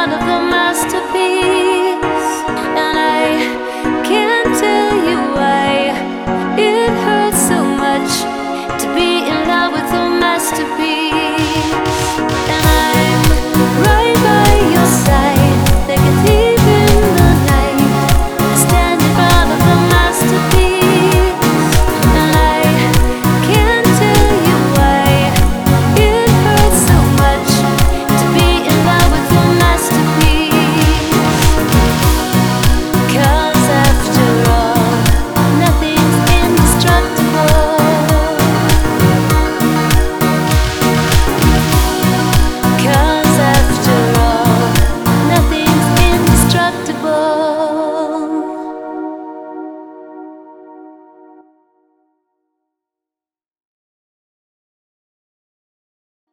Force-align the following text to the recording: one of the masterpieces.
one 0.00 0.12
of 0.12 0.20
the 0.20 0.40
masterpieces. 0.50 1.79